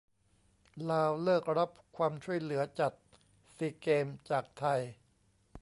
[0.91, 2.93] ลาวเลิกรับความช่วยเหลือจัด
[3.55, 4.81] "ซีเกมส์" จากไทย